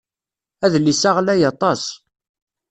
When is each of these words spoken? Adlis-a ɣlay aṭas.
Adlis-a 0.65 1.11
ɣlay 1.17 1.41
aṭas. 1.51 1.83